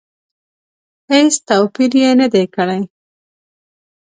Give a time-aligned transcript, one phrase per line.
[1.11, 2.81] هېڅ توپیر یې نه دی کړی.